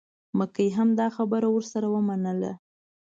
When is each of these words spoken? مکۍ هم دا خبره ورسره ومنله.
مکۍ 0.37 0.69
هم 0.77 0.89
دا 0.99 1.07
خبره 1.17 1.47
ورسره 1.55 1.87
ومنله. 1.95 2.51